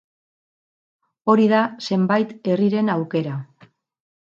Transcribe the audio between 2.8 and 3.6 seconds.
aukera.